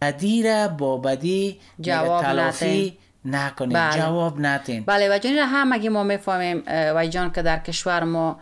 بدی 0.00 0.42
را 0.42 0.68
با 0.68 0.96
بدی 0.96 1.60
جواب 1.80 2.22
تلافی 2.22 2.98
نکنید 3.24 3.76
بله. 3.76 3.96
جواب 4.00 4.40
نتین. 4.40 4.84
بله 4.84 5.14
و 5.14 5.18
جانی 5.18 5.36
را 5.36 5.46
همگی 5.46 5.88
ما 5.88 6.02
می‌فهمیم 6.02 6.62
و 6.66 7.06
جان 7.06 7.32
که 7.32 7.42
در 7.42 7.58
کشور 7.58 8.04
ما 8.04 8.40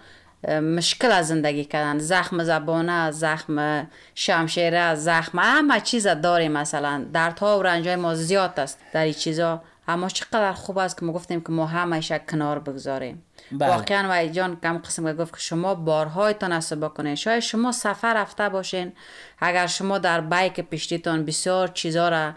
مشکل 0.48 1.12
از 1.12 1.28
زندگی 1.28 1.64
کردن. 1.64 1.98
زخم 1.98 2.44
زبانه 2.44 3.10
زخم 3.10 3.86
شمشیره 4.14 4.94
زخم 4.94 5.38
همه 5.38 5.80
چیز 5.80 6.06
داریم 6.06 6.52
مثلا. 6.52 7.04
دردها 7.12 7.58
و 7.58 7.62
رنجای 7.62 7.96
ما 7.96 8.14
زیاد 8.14 8.60
است 8.60 8.78
در 8.92 9.04
این 9.04 9.14
چیزا. 9.14 9.62
اما 9.90 10.09
چقدر 10.09 10.53
خوب 10.53 10.79
است 10.79 10.98
که 10.98 11.07
ما 11.07 11.12
گفتیم 11.12 11.40
که 11.40 11.53
ما 11.53 11.66
همه 11.66 12.00
کنار 12.31 12.59
بگذاریم. 12.59 13.22
بله. 13.53 13.70
واقعا 13.70 14.09
و 14.11 14.26
جان 14.26 14.59
کم 14.62 14.79
قسم 14.79 15.05
که 15.05 15.12
گفت 15.12 15.33
که 15.33 15.40
شما 15.40 15.74
بارهایتان 15.74 16.53
است 16.53 16.74
بکنین 16.74 17.14
شاید 17.14 17.40
شما 17.40 17.72
سفر 17.72 18.14
رفته 18.14 18.48
باشین. 18.48 18.92
اگر 19.38 19.66
شما 19.66 19.98
در 19.98 20.20
بایک 20.20 20.61
پشتیتان 20.61 21.24
بسیار 21.24 21.68
چیزا 21.68 22.09
را 22.09 22.33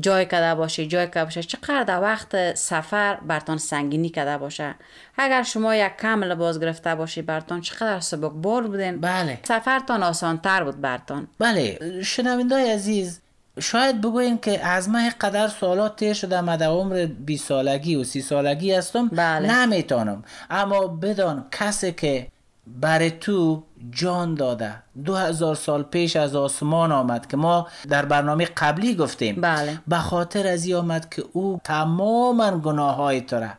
جای 0.00 0.24
کده 0.24 0.54
باشه 0.54 0.86
جای 0.86 1.06
کده 1.06 1.24
باشه 1.24 1.42
چقدر 1.42 1.82
در 1.82 2.00
وقت 2.00 2.54
سفر 2.54 3.14
برتان 3.14 3.58
سنگینی 3.58 4.08
کده 4.08 4.38
باشه. 4.38 4.74
اگر 5.18 5.42
شما 5.42 5.74
یک 5.74 5.96
کم 5.96 6.24
لباس 6.24 6.58
گرفته 6.58 6.94
باشی 6.94 7.22
برتان 7.22 7.60
چقدر 7.60 8.00
سبک 8.00 8.32
بار 8.32 8.66
بودین. 8.66 9.00
بله. 9.00 9.40
سفرتان 9.42 10.02
آسان 10.02 10.38
تر 10.38 10.64
بود 10.64 10.80
برتان. 10.80 11.28
بله. 11.38 12.02
شنونده 12.02 12.74
عزیز 12.74 13.20
شاید 13.60 14.00
بگوین 14.00 14.38
که 14.38 14.66
از 14.66 14.88
من 14.88 15.10
قدر 15.20 15.48
سالات 15.48 15.96
تیر 15.96 16.12
شده 16.12 16.40
من 16.40 16.56
در 16.56 16.66
عمر 16.66 17.06
20 17.06 17.46
سالگی 17.46 17.96
و 17.96 18.04
30 18.04 18.20
سالگی 18.20 18.72
هستم. 18.72 19.08
بله. 19.08 19.66
نمی‌تونم. 19.66 20.24
اما 20.50 20.86
بدان 20.86 21.46
کسی 21.52 21.92
که 21.92 22.26
بر 22.66 23.08
تو 23.08 23.62
جان 23.90 24.34
داده. 24.34 24.74
دو 25.04 25.16
هزار 25.16 25.54
سال 25.54 25.82
پیش 25.82 26.16
از 26.16 26.36
آسمان 26.36 26.92
آمد 26.92 27.26
که 27.26 27.36
ما 27.36 27.68
در 27.88 28.04
برنامه 28.04 28.44
قبلی 28.44 28.94
گفتیم. 28.94 29.40
بله. 29.40 29.78
به 29.88 29.98
خاطر 29.98 30.46
از 30.46 30.66
این 30.66 30.76
آمد 30.76 31.14
که 31.14 31.24
او 31.32 31.60
تماما 31.64 32.58
گناه 32.58 32.96
های 32.96 33.20
تو 33.20 33.36
را. 33.36 33.50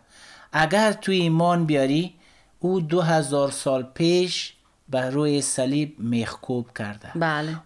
اگر 0.54 0.92
تو 0.92 1.12
ایمان 1.12 1.66
بیاری 1.66 2.14
او 2.60 2.82
دو 2.82 3.02
هزار 3.02 3.52
سال 3.52 3.84
پیش 3.84 4.54
بر 4.90 5.10
روی 5.10 5.42
صلیب 5.42 5.96
میخکوب 6.00 6.78
کرده. 6.78 7.12
بله. 7.16 7.58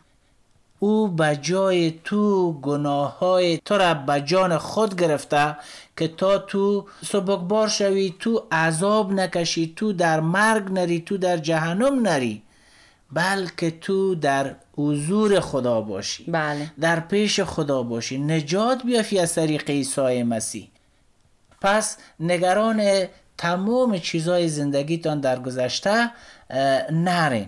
او 0.79 1.07
به 1.07 1.39
جای 1.41 1.91
تو 2.03 2.53
گناه 2.61 3.19
های 3.19 3.57
تو 3.65 3.77
را 3.77 3.93
به 3.93 4.21
جان 4.21 4.57
خود 4.57 5.01
گرفته 5.01 5.55
که 5.97 6.07
تا 6.07 6.37
تو 6.37 6.87
سبکبار 7.05 7.67
شوی 7.67 8.15
تو 8.19 8.43
عذاب 8.51 9.13
نکشی 9.13 9.73
تو 9.75 9.93
در 9.93 10.19
مرگ 10.19 10.71
نری 10.71 10.99
تو 10.99 11.17
در 11.17 11.37
جهنم 11.37 12.07
نری 12.07 12.43
بلکه 13.11 13.71
تو 13.71 14.15
در 14.15 14.55
حضور 14.77 15.39
خدا 15.39 15.81
باشی. 15.81 16.23
بله. 16.23 16.71
در 16.79 16.99
پیش 16.99 17.39
خدا 17.39 17.83
باشی. 17.83 18.17
نجات 18.17 18.83
بیافی 18.83 19.19
از 19.19 19.35
طریق 19.35 19.69
عیسی 19.69 20.23
مسیح. 20.23 20.69
پس 21.61 21.97
نگران 22.19 23.05
تمام 23.37 23.97
چیزهای 23.97 24.47
زندگیتان 24.47 25.19
در 25.19 25.39
گذشته 25.39 26.11
نرین. 26.91 27.47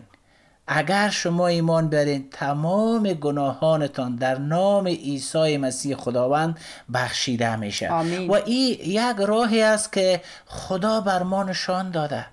اگر 0.74 1.10
شما 1.10 1.48
ایمان 1.48 1.90
برین 1.90 2.30
تمام 2.32 3.14
گناهانتان 3.14 4.16
در 4.16 4.38
نام 4.38 4.88
عیسی 4.88 5.58
مسیح 5.58 5.96
خداوند 5.96 6.58
بخشیده 6.94 7.56
میشه. 7.56 7.90
آمین. 7.90 8.30
و 8.30 8.34
این 8.34 8.78
یک 8.84 9.16
راهی 9.20 9.62
است 9.62 9.94
که 9.94 10.22
خدا 10.46 11.02
بر 11.02 11.24
ما 11.24 11.44
نشان 11.44 11.92
داده. 11.92 12.26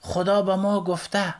خدا 0.00 0.42
به 0.42 0.56
ما 0.56 0.84
گفته. 0.84 1.34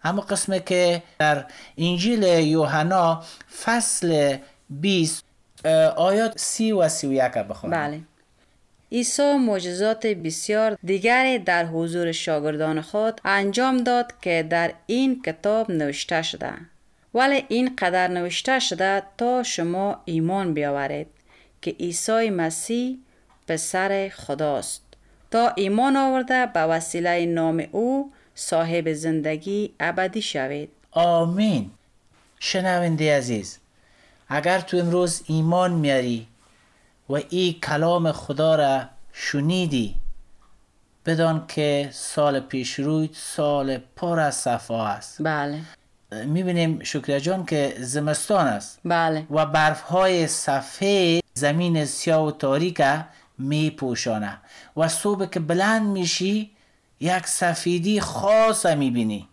همون 0.00 0.24
قسمه 0.24 0.60
که 0.60 1.02
در 1.18 1.44
انجیل 1.78 2.22
یوحنا 2.22 3.22
فصل 3.64 4.36
20 4.70 5.24
اه، 5.64 5.84
آیات 5.84 6.38
سی 6.38 6.72
و 6.72 6.88
سی 6.88 7.06
و 7.06 7.12
یک 7.12 7.32
بخونیم. 7.32 7.78
بله. 7.78 8.00
عیسی 8.92 9.36
معجزات 9.36 10.06
بسیار 10.06 10.78
دیگری 10.84 11.38
در 11.38 11.66
حضور 11.66 12.12
شاگردان 12.12 12.80
خود 12.80 13.20
انجام 13.24 13.76
داد 13.76 14.14
که 14.22 14.46
در 14.50 14.72
این 14.86 15.22
کتاب 15.22 15.70
نوشته 15.70 16.22
شده. 16.22 16.52
ولی 17.14 17.44
این 17.48 17.76
قدر 17.78 18.08
نوشته 18.08 18.58
شده 18.58 19.02
تا 19.18 19.42
شما 19.42 20.02
ایمان 20.04 20.54
بیاورید 20.54 21.06
که 21.62 21.70
عیسی 21.70 22.30
مسیح 22.30 22.98
پسر 23.48 24.12
خداست. 24.16 24.82
تا 25.30 25.52
ایمان 25.56 25.96
آورده 25.96 26.46
به 26.46 26.60
وسیله 26.60 27.26
نام 27.26 27.64
او 27.72 28.12
صاحب 28.34 28.92
زندگی 28.92 29.74
ابدی 29.80 30.22
شوید. 30.22 30.68
آمین. 30.90 31.70
شنونده 32.42 33.16
عزیز 33.16 33.58
اگر 34.28 34.60
تو 34.60 34.76
امروز 34.76 35.22
ایمان 35.26 35.72
میاری 35.72 36.26
و 37.10 37.14
این 37.14 37.60
کلام 37.60 38.12
خدا 38.12 38.54
را 38.54 38.82
شنیدی. 39.12 39.94
بدان 41.06 41.46
که 41.48 41.88
سال 41.92 42.40
پیش 42.40 42.74
روی 42.74 43.08
سال 43.12 43.78
پر 43.96 44.20
از 44.20 44.34
صفا 44.34 44.86
است. 44.86 45.22
بله. 45.22 45.60
می‌بینیم 46.26 46.82
شکر 46.82 47.18
جان 47.18 47.46
که 47.46 47.74
زمستان 47.78 48.46
است. 48.46 48.80
بله. 48.84 49.26
و 49.30 49.46
برف 49.46 49.80
های 49.80 50.26
سفید 50.26 51.24
زمین 51.34 51.84
سیاه 51.84 52.26
و 52.26 52.30
تاریک 52.30 52.82
می 53.38 53.70
پوشانه 53.70 54.38
و 54.76 54.88
صبح 54.88 55.26
که 55.26 55.40
بلند 55.40 55.86
میشی 55.86 56.50
یک 57.00 57.26
سفیدی 57.26 58.00
خاص 58.00 58.66
می‌بینی. 58.66 59.28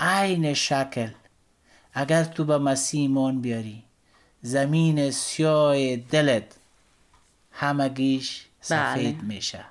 عین 0.00 0.54
شکل. 0.54 1.08
اگر 1.94 2.24
تو 2.24 2.44
به 2.44 2.58
مسیح 2.58 3.00
ایمان 3.00 3.40
بیاری 3.40 3.82
زمین 4.42 5.10
سیاه 5.10 5.96
دلت 5.96 6.44
همگیش 7.52 8.46
سفید 8.60 9.18
بله. 9.18 9.26
میشه. 9.26 9.64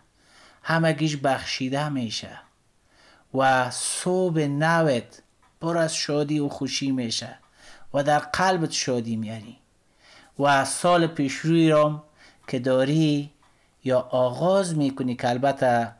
همگیش 0.63 1.17
بخشیده 1.17 1.89
میشه. 1.89 2.39
و 3.33 3.71
صبح 3.71 4.39
نوت 4.39 5.21
پر 5.61 5.77
از 5.77 5.95
شادی 5.95 6.39
و 6.39 6.49
خوشی 6.49 6.91
میشه. 6.91 7.37
و 7.93 8.03
در 8.03 8.19
قلبت 8.19 8.71
شادی 8.71 9.15
میاری. 9.15 9.57
و 10.39 10.65
سال 10.65 11.07
پیشروی 11.07 11.69
را 11.69 12.03
که 12.47 12.59
داری 12.59 13.31
یا 13.83 13.99
آغاز 13.99 14.77
می‌کنی 14.77 15.15
که 15.15 15.29
البته 15.29 15.91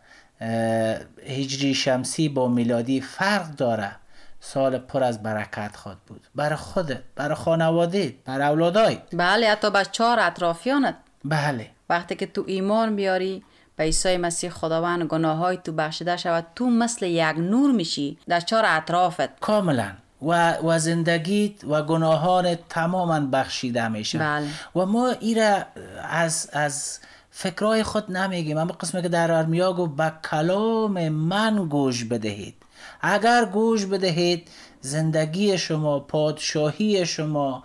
هجری 1.27 1.73
شمسی 1.73 2.29
با 2.29 2.47
میلادی 2.47 3.01
فرق 3.01 3.47
داره. 3.47 3.95
سال 4.39 4.77
پر 4.77 5.03
از 5.03 5.23
برکت 5.23 5.75
خواد 5.75 5.97
بود. 6.07 6.27
برای 6.35 6.55
خودت 6.55 7.01
برای 7.15 7.35
خانواده 7.35 8.17
برای 8.25 8.47
اولادای 8.47 8.97
بله 9.13 9.49
حتی 9.49 9.67
چهار 9.91 10.19
اطرافیانت. 10.19 10.95
بله. 11.25 11.69
وقتی 11.89 12.15
که 12.15 12.25
تو 12.25 12.43
ایمان 12.47 12.95
بیاری 12.95 13.43
به 13.75 13.83
عیسی 13.83 14.17
مسیح 14.17 14.49
خداوند 14.49 15.03
گناه 15.03 15.37
های 15.37 15.57
تو 15.57 15.71
بخشیده 15.71 16.17
شود 16.17 16.47
تو 16.55 16.69
مثل 16.69 17.05
یک 17.05 17.37
نور 17.37 17.71
میشی 17.71 18.17
در 18.27 18.39
چهار 18.39 18.63
اطرافت. 18.67 19.39
کاملا. 19.39 19.91
و, 20.21 20.57
و 20.57 20.79
زندگیت 20.79 21.63
و 21.63 21.81
گناهان 21.81 22.55
تماما 22.69 23.19
بخشیده 23.19 23.87
میشه. 23.87 24.19
بله. 24.19 24.47
و 24.75 24.85
ما 24.85 25.09
ایره 25.09 25.65
از 26.09 26.49
از 26.53 26.99
فکرای 27.31 27.83
خود 27.83 28.11
نمیگیم 28.11 28.57
اما 28.57 28.73
قسمی 28.73 29.01
که 29.01 29.09
در 29.09 29.31
ارمیا 29.31 29.73
گفت 29.73 29.95
به 29.95 30.11
کلام 30.31 31.09
من 31.09 31.67
گوش 31.67 32.03
بدهید. 32.03 32.55
اگر 33.01 33.45
گوش 33.45 33.85
بدهید 33.85 34.47
زندگی 34.81 35.57
شما 35.57 35.99
پادشاهی 35.99 37.05
شما 37.05 37.63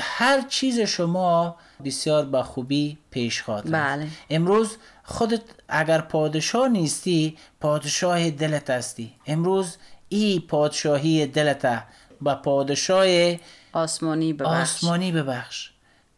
هر 0.00 0.40
چیز 0.48 0.80
شما 0.80 1.56
بسیار 1.82 2.24
به 2.24 2.42
خوبی 2.42 2.98
پیش 3.10 3.42
خواهد. 3.42 3.70
بله. 3.70 4.08
امروز 4.30 4.76
خودت 5.02 5.42
اگر 5.68 6.00
پادشاه 6.00 6.68
نیستی 6.68 7.38
پادشاه 7.60 8.30
دلت 8.30 8.70
هستی. 8.70 9.14
امروز 9.26 9.76
ای 10.08 10.40
پادشاهی 10.40 11.26
دلت 11.26 11.84
به 12.20 12.34
پادشاه 12.34 13.36
آسمانی 13.72 14.32
ببخش. 14.32 14.60
آسمانی 14.60 15.12
ببخش. 15.12 15.70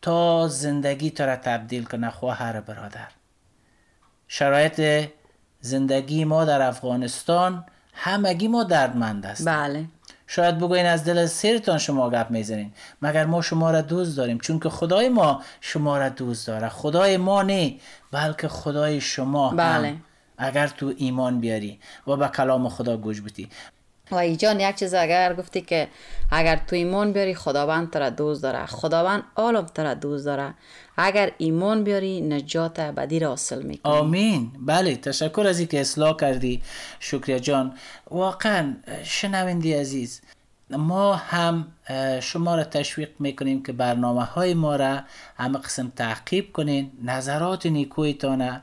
تا 0.02 0.48
زندگی 0.48 1.10
تو 1.10 1.22
را 1.22 1.36
تبدیل 1.36 1.84
کنه 1.84 2.10
خواهر 2.10 2.60
برادر. 2.60 3.08
شرایط 4.28 5.08
زندگی 5.60 6.24
ما 6.24 6.44
در 6.44 6.62
افغانستان 6.62 7.64
همگی 7.92 8.48
ما 8.48 8.64
دردمند 8.64 9.26
است. 9.26 9.48
بله. 9.48 9.84
شاید 10.34 10.58
بگوین 10.58 10.86
از 10.86 11.04
دل 11.04 11.26
سرتان 11.26 11.78
شما 11.78 12.10
گپ 12.10 12.30
می‌زنین. 12.30 12.72
مگر 13.02 13.24
ما 13.24 13.42
شما 13.42 13.70
را 13.70 13.80
دوست 13.80 14.16
داریم؟ 14.16 14.38
چون 14.38 14.60
که 14.60 14.68
خدای 14.68 15.08
ما 15.08 15.42
شما 15.60 15.98
را 15.98 16.08
دوست 16.08 16.46
داره. 16.46 16.68
خدای 16.68 17.16
ما 17.16 17.42
نه 17.42 17.76
بلکه 18.12 18.48
خدای 18.48 19.00
شما 19.00 19.50
بله. 19.50 19.88
هم 19.88 20.02
اگر 20.38 20.66
تو 20.66 20.92
ایمان 20.96 21.40
بیاری 21.40 21.80
و 22.06 22.16
به 22.16 22.28
کلام 22.28 22.68
خدا 22.68 22.96
گوش 22.96 23.20
بدی. 23.20 23.48
و 24.12 24.16
ایجان 24.16 24.60
یک 24.60 24.74
چیز 24.74 24.94
اگر 24.94 25.34
گفتی 25.34 25.60
که 25.60 25.88
اگر 26.30 26.56
تو 26.56 26.76
ایمان 26.76 27.12
بیاری 27.12 27.34
خداوند 27.34 27.90
تو 27.90 27.98
را 27.98 28.10
دوست 28.10 28.42
داره. 28.42 28.66
خداوند 28.66 29.22
عالم 29.36 29.66
تو 29.66 29.82
را 29.82 29.94
دوست 29.94 30.24
داره. 30.24 30.54
اگر 30.96 31.32
ایمان 31.38 31.84
بیاری 31.84 32.20
نجات 32.20 32.78
ابدی 32.78 33.18
را 33.18 33.28
حاصل 33.28 33.62
می‌کنی. 33.62 33.92
آمین. 33.92 34.52
بله 34.58 34.96
تشکر 34.96 35.46
از 35.48 35.58
اینکه 35.58 35.80
اصلاح 35.80 36.16
کردی. 36.16 36.62
شکریه 37.00 37.40
جان. 37.40 37.74
واقعا 38.10 38.76
شنوندی 39.04 39.72
عزیز 39.72 40.20
ما 40.70 41.14
هم 41.14 41.66
شما 42.20 42.56
را 42.56 42.64
تشویق 42.64 43.10
می‌کنیم 43.18 43.62
که 43.62 43.72
برنامه 43.72 44.24
های 44.24 44.54
ما 44.54 44.76
را 44.76 45.00
همه 45.36 45.58
قسم 45.58 45.92
تعقیب 45.96 46.52
کنین. 46.52 46.90
نظرات 47.04 47.66
نیکویتان 47.66 48.62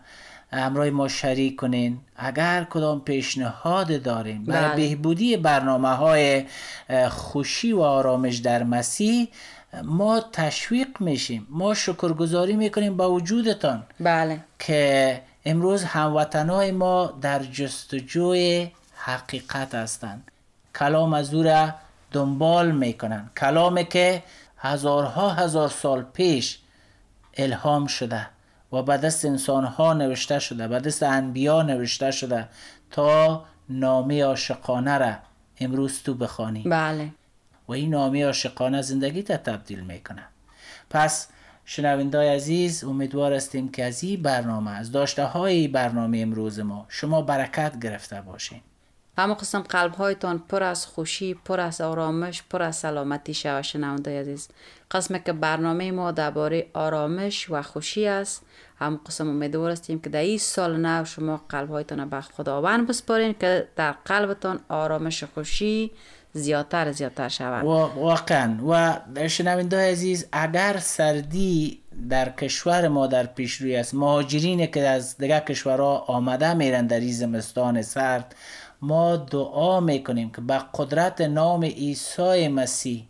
همراه 0.51 0.89
ما 0.89 1.07
شریک 1.07 1.55
کنین. 1.55 1.99
اگر 2.15 2.67
کدام 2.69 3.01
پیشنهاد 3.01 4.03
دارین. 4.03 4.45
برای 4.45 4.69
بله. 4.69 4.75
بهبودی 4.75 5.37
برنامه 5.37 5.89
های 5.89 6.45
خوشی 7.09 7.71
و 7.71 7.81
آرامش 7.81 8.37
در 8.37 8.63
مسیح 8.63 9.27
ما 9.83 10.19
تشویق 10.19 10.87
میشیم. 10.99 11.47
ما 11.49 11.73
شکرگزاری 11.73 12.55
می‌کنیم 12.55 12.97
با 12.97 13.11
وجودتان. 13.11 13.83
بله. 13.99 14.39
که 14.59 15.21
امروز 15.45 15.83
هموطنهای 15.83 16.71
ما 16.71 17.05
در 17.21 17.43
جستجوی 17.43 18.71
حقیقت 18.95 19.75
هستند. 19.75 20.31
کلام 20.75 21.13
از 21.13 21.33
او 21.33 21.43
را 21.43 21.69
دنبال 22.11 22.71
می‌کنن 22.71 23.29
کلامی 23.37 23.85
که 23.85 24.23
هزارها 24.57 25.29
هزار 25.29 25.69
سال 25.69 26.01
پیش 26.13 26.59
الهام 27.37 27.87
شده. 27.87 28.27
و 28.71 28.83
به 28.83 28.97
دست 28.97 29.25
انسان 29.25 29.63
ها 29.65 29.93
نوشته 29.93 30.39
شده 30.39 30.67
به 30.67 30.79
دست 30.79 31.03
انبیا 31.03 31.61
نوشته 31.61 32.11
شده 32.11 32.49
تا 32.91 33.45
نامه 33.69 34.23
عاشقانه 34.23 34.97
را 34.97 35.15
امروز 35.59 36.03
تو 36.03 36.13
بخوانی. 36.13 36.63
بله. 36.63 37.11
و 37.67 37.71
این 37.71 37.89
نامه 37.89 38.25
عاشقانه 38.25 38.81
زندگی 38.81 39.23
تا 39.23 39.37
تبدیل 39.37 39.79
می‌کنه. 39.79 40.23
پس 40.89 41.27
شنوندای 41.65 42.29
عزیز 42.29 42.83
امیدوار 42.83 43.33
هستیم 43.33 43.71
که 43.71 43.85
از 43.85 44.03
این 44.03 44.21
برنامه 44.21 44.71
از 44.71 44.91
داشته 44.91 45.25
های 45.25 45.67
برنامه 45.67 46.19
امروز 46.19 46.59
ما 46.59 46.85
شما 46.89 47.21
برکت 47.21 47.79
گرفته 47.79 48.21
باشین. 48.21 48.61
همه 49.17 49.33
قسم 49.33 49.59
قلب 49.61 49.93
هایتان 49.93 50.39
پر 50.39 50.63
از 50.63 50.85
خوشی 50.85 51.33
پر 51.33 51.59
از 51.59 51.81
آرامش 51.81 52.43
پر 52.49 52.61
از 52.61 52.75
سلامتی 52.75 53.33
شود 53.33 53.61
شنونده 53.61 54.19
عزیز. 54.21 54.49
قسم 54.91 55.17
که 55.17 55.33
برنامه 55.33 55.91
ما 55.91 56.11
درباره 56.11 56.67
آرامش 56.73 57.49
و 57.49 57.61
خوشی 57.61 58.07
است. 58.07 58.45
هم 58.79 58.99
قسم 59.07 59.29
امیدوار 59.29 59.71
هستیم 59.71 59.99
که 59.99 60.09
در 60.09 60.19
این 60.19 60.37
سال 60.37 60.77
نو 60.77 61.05
شما 61.05 61.41
قلب 61.49 61.69
هایتان 61.69 62.09
به 62.09 62.21
خداوند 62.21 62.87
بسپارین 62.87 63.35
که 63.39 63.67
در 63.75 63.91
قلبتان 63.91 64.59
آرامش 64.69 65.23
و 65.23 65.27
خوشی 65.33 65.91
زیادتر 66.33 66.91
زیادتر 66.91 67.29
شود. 67.29 67.65
واقعا 67.65 68.57
و 68.67 68.99
شنوندای 69.27 69.91
عزیز 69.91 70.27
اگر 70.31 70.77
سردی 70.77 71.79
در 72.09 72.29
کشور 72.29 72.87
ما 72.87 73.07
در 73.07 73.25
پیش 73.25 73.53
روی 73.53 73.75
است 73.75 73.93
مهاجرینی 73.93 74.67
که 74.67 74.87
از 74.87 75.17
دیگه 75.17 75.39
کشورها 75.39 75.97
آمده 75.97 76.53
میرن 76.53 76.87
در 76.87 76.99
این 76.99 77.13
زمستان 77.13 77.81
سرد 77.81 78.35
ما 78.81 79.15
دعا 79.15 79.79
می‌کنیم 79.79 80.31
که 80.31 80.41
به 80.41 80.61
قدرت 80.73 81.21
نام 81.21 81.63
عیسی 81.63 82.47
مسیح 82.47 83.05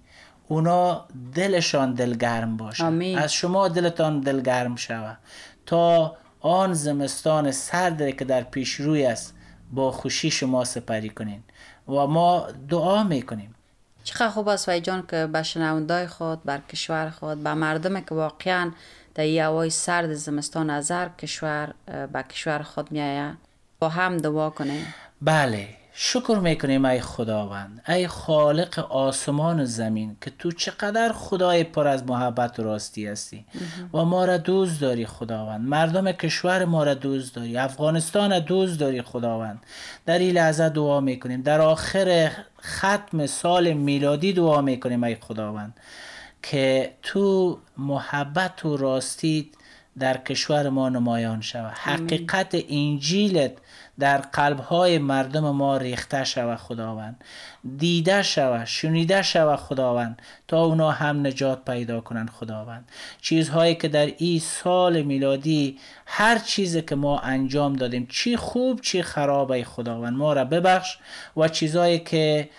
اونا 0.49 1.05
دلشان 1.35 1.93
دلگرم 1.93 2.57
باشه. 2.57 2.85
آمین. 2.85 3.17
از 3.17 3.33
شما 3.33 3.67
دلتان 3.67 4.19
دلگرم 4.19 4.75
شود. 4.75 5.17
تا 5.65 6.17
آن 6.39 6.73
زمستان 6.73 7.51
سرد 7.51 8.17
که 8.17 8.25
در 8.25 8.41
پیش 8.41 8.73
روی 8.73 9.05
است 9.05 9.33
با 9.71 9.91
خوشی 9.91 10.31
شما 10.31 10.63
سپری 10.63 11.09
کنین 11.09 11.43
و 11.87 11.91
ما 11.91 12.47
دعا 12.69 13.03
می‌کنیم. 13.03 13.55
چقدر 14.03 14.29
خوب 14.29 14.47
است 14.47 14.69
وای 14.69 14.81
جان 14.81 15.03
که 15.07 15.27
به 15.27 15.43
شنوندای 15.43 16.07
خود 16.07 16.43
بر 16.43 16.57
کشور 16.57 17.09
خود 17.09 17.43
به 17.43 17.53
مردم 17.53 18.01
که 18.01 18.15
واقعا 18.15 18.71
در 19.15 19.23
این 19.23 19.41
هوای 19.41 19.69
سرد 19.69 20.13
زمستان 20.13 20.69
از 20.69 20.91
هر 20.91 21.09
کشور 21.09 21.73
به 22.13 22.23
کشور 22.23 22.61
خود 22.63 22.91
میآید 22.91 23.37
با 23.79 23.89
هم 23.89 24.17
دعا 24.17 24.49
کنیم. 24.49 24.93
بله. 25.21 25.67
شکر 26.01 26.39
می‌کنیم 26.43 26.85
ای 26.85 26.99
خداوند 26.99 27.81
ای 27.87 28.07
خالق 28.07 28.79
آسمان 28.79 29.59
و 29.59 29.65
زمین 29.65 30.17
که 30.21 30.31
تو 30.39 30.51
چقدر 30.51 31.11
خدای 31.13 31.63
پر 31.63 31.87
از 31.87 32.03
محبت 32.03 32.59
و 32.59 32.63
راستی 32.63 33.07
هستی 33.07 33.45
و 33.93 34.05
ما 34.05 34.25
را 34.25 34.37
دوست 34.37 34.81
داری 34.81 35.05
خداوند. 35.05 35.67
مردم 35.67 36.11
کشور 36.11 36.65
ما 36.65 36.83
را 36.83 36.93
دوست 36.93 37.35
داری 37.35 37.57
افغانستان 37.57 38.31
را 38.31 38.39
دوست 38.39 38.79
داری 38.79 39.01
خداوند. 39.01 39.63
در 40.05 40.19
این 40.19 40.35
لحظه 40.35 40.69
دعا 40.69 40.99
می‌کنیم. 40.99 41.41
در 41.41 41.61
آخر 41.61 42.31
ختم 42.61 43.25
سال 43.25 43.73
میلادی 43.73 44.33
دعا 44.33 44.61
می‌کنیم 44.61 45.03
ای 45.03 45.15
خداوند 45.15 45.79
که 46.43 46.91
تو 47.01 47.57
محبت 47.77 48.65
و 48.65 48.77
راستی 48.77 49.51
در 49.99 50.17
کشور 50.17 50.69
ما 50.69 50.89
نمایان 50.89 51.41
شود. 51.41 51.73
حقیقت 51.73 52.57
انجیلت 52.69 53.51
در 53.99 54.17
قلبهای 54.17 54.97
مردم 54.97 55.51
ما 55.51 55.77
ریخته 55.77 56.23
شود 56.23 56.57
خداوند. 56.57 57.23
دیده 57.77 58.21
شود 58.21 58.65
شنیده 58.65 59.21
شود 59.21 59.59
خداوند. 59.59 60.21
تا 60.47 60.65
اونا 60.65 60.91
هم 60.91 61.27
نجات 61.27 61.65
پیدا 61.65 62.01
کنند 62.01 62.29
خداوند. 62.29 62.89
چیزهایی 63.21 63.75
که 63.75 63.87
در 63.87 64.05
این 64.05 64.39
سال 64.39 65.01
میلادی 65.01 65.77
هر 66.05 66.37
چیزی 66.37 66.81
که 66.81 66.95
ما 66.95 67.19
انجام 67.19 67.73
دادیم 67.73 68.07
چی 68.11 68.37
خوب 68.37 68.81
چی 68.81 69.01
خراب 69.01 69.51
ای 69.51 69.63
خداوند. 69.63 70.17
ما 70.17 70.33
را 70.33 70.45
ببخش 70.45 70.97
و 71.37 71.47
چیزهایی 71.47 71.99
که 71.99 72.49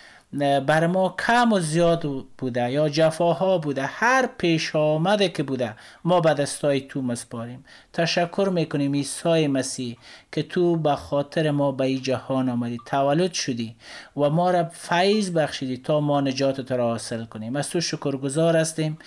بر 0.67 0.87
ما 0.87 1.15
کم 1.27 1.53
و 1.53 1.61
زیاد 1.61 2.07
بوده 2.39 2.71
یا 2.71 2.89
جفاها 2.89 3.59
بوده. 3.59 3.87
هر 3.87 4.29
پیش 4.39 4.77
آمده 4.77 5.29
که 5.29 5.43
بوده 5.43 5.75
ما 6.05 6.21
به 6.21 6.35
دستای 6.35 6.81
تو 6.81 7.03
مسپاریم 7.03 7.65
تشکر 7.93 8.51
می‌کنیم 8.53 8.93
عیسی 8.93 9.47
مسیح 9.47 9.97
که 10.33 10.43
تو 10.43 10.77
به 10.77 10.95
خاطر 10.95 11.51
ما 11.51 11.73
به 11.73 11.85
این 11.85 12.03
جهان 12.03 12.49
آمدی 12.49 12.79
تولد 12.87 13.33
شدی 13.33 13.77
و 14.17 14.31
ما 14.31 14.51
را 14.51 14.65
فیض 14.65 15.31
بخشیدی 15.31 15.77
تا 15.77 16.01
ما 16.01 16.21
نجات 16.21 16.61
تو 16.61 16.77
را 16.77 16.89
حاصل 16.89 17.25
کنیم. 17.25 17.57
از 17.57 17.71
تو 17.71 17.81
شکرگزار 17.81 18.57
هستیم. 18.57 18.99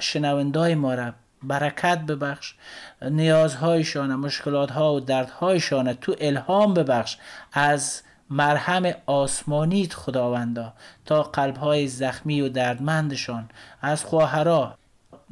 شنوندای 0.00 0.74
ما 0.74 0.94
را 0.94 1.12
برکت 1.42 1.98
ببخش. 1.98 2.54
نیازهایشان 3.02 4.14
مشکلات 4.14 4.70
ها 4.70 4.94
و 4.94 5.00
دردهایشان 5.00 5.92
تو 5.92 6.14
الهام 6.20 6.74
ببخش. 6.74 7.16
از 7.52 8.02
مرهم 8.30 8.92
آسمانیت 9.06 9.94
خداوندا 9.94 10.72
تا 11.04 11.22
قلبهای 11.22 11.88
زخمی 11.88 12.40
و 12.40 12.48
دردمندشان 12.48 13.48
از 13.82 14.04
خواهرها 14.04 14.74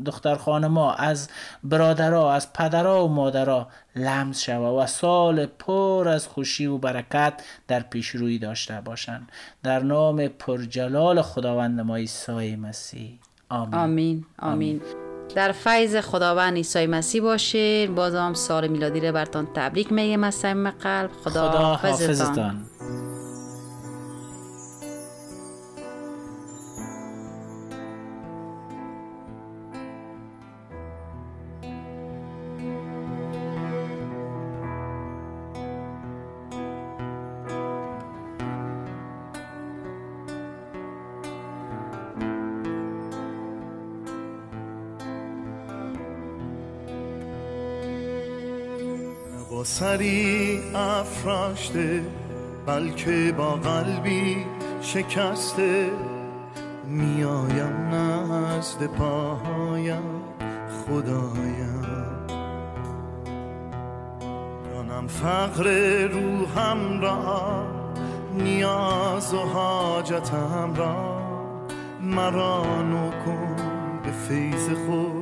دختر 0.05 0.35
خانما 0.35 0.93
از 0.93 1.29
برادرها 1.65 2.33
از 2.35 2.53
پدرها 2.53 3.05
و 3.05 3.09
مادرها 3.09 3.69
لمس 3.97 4.41
شود 4.41 4.83
و 4.83 4.87
سال 4.87 5.47
پر 5.47 6.09
از 6.09 6.27
خوشی 6.27 6.67
و 6.67 6.79
برکت 6.79 7.43
در 7.69 7.81
پیشروی 7.81 8.39
داشته 8.39 8.81
باشند. 8.81 9.33
در 9.63 9.81
نام 9.81 10.29
پرجلال 10.29 11.23
خداوند 11.23 11.81
ما 11.81 11.97
عیسی 11.97 12.57
مسیح. 12.57 13.19
آمین. 13.49 13.75
آمین. 13.75 14.25
آمین. 14.39 15.08
در 15.35 15.53
فیض 15.53 15.97
خداوند 15.97 16.57
عیسی 16.57 16.87
مسیح 16.87 17.23
باشید 17.23 17.95
باز 17.95 18.15
هم 18.15 18.35
سال 18.35 18.69
میلادی 18.69 19.01
رو 19.01 19.13
برتان 19.13 19.49
تبریک 19.55 19.93
میگم 19.93 20.25
از 20.25 20.35
صمیم 20.35 20.71
قلب. 20.71 21.11
خدا, 21.25 21.51
خدا 21.51 21.59
حافظتان. 21.59 21.91
حافظتان. 21.91 22.65
سری 49.79 50.61
افراشته 50.75 52.03
بلکه 52.67 53.35
با 53.37 53.51
قلبی 53.51 54.37
شکسته. 54.81 55.91
میایم 56.85 57.95
نزد 57.95 58.87
پاهایم 58.87 60.03
خدایم. 60.69 61.87
دانم 64.65 65.07
فقر 65.07 65.69
روحم 66.07 67.01
را 67.01 67.67
نیاز 68.35 69.35
و 69.35 69.39
حاجتم 69.39 70.75
را. 70.77 71.19
مرا 72.01 72.83
نو 72.83 73.11
کن 73.11 73.57
به 74.05 74.11
فیض 74.11 74.69
خود 74.69 75.18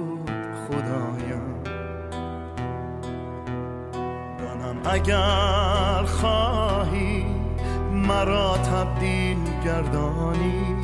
اگر 4.90 6.04
خواهی 6.04 7.24
مرا 7.92 8.58
تبدیل 8.58 9.38
گردانی 9.64 10.76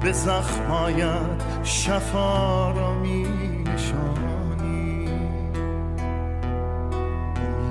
به 0.00 0.12
زخمایت 0.12 1.42
شفا 1.62 2.70
را 2.70 2.94
می 2.94 3.24
نشانی 3.74 5.08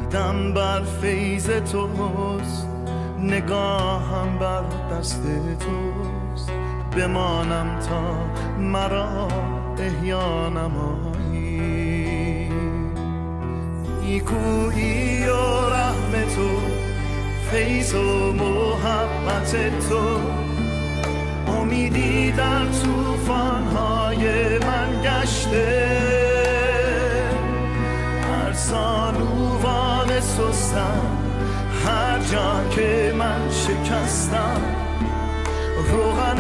امیدم 0.08 0.54
بر 0.54 0.82
فیض 0.84 1.50
توست 1.50 2.68
نگاهم 3.20 4.38
بر 4.40 4.64
دست 4.92 5.24
توست. 5.60 6.52
بمانم 6.98 7.80
تا 7.80 8.02
مرا 8.60 9.28
احیا 9.78 10.50
نمایی. 10.50 11.18
تو 14.38 14.70
فیض 17.52 17.94
و 17.94 18.34
محبت 18.34 19.52
تو. 19.90 20.20
امیدی 21.52 22.32
در 22.32 22.66
توفانهای 22.66 24.58
من 24.60 25.02
گشته. 25.04 25.88
هر 28.22 28.54
سانوان 28.54 30.20
سستم 30.20 31.02
هر 31.86 32.20
جا 32.20 32.64
که 32.76 33.14
من 33.18 33.50
شکستم. 33.52 34.62
روغن 35.92 36.40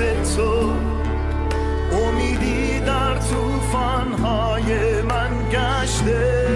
محبت 0.00 0.36
تو. 0.36 0.72
امیدی 1.92 2.80
در 2.80 3.14
توفانهای 3.14 5.02
من 5.02 5.30
گشته. 5.50 6.48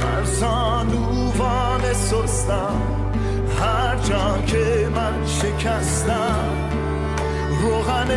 هر 0.00 0.24
سانوان 0.24 1.92
سستم 1.92 2.80
هر 3.60 3.96
جا 3.96 4.38
که 4.46 4.88
من 4.94 5.26
شکستم 5.26 6.44
روغن 7.62 8.10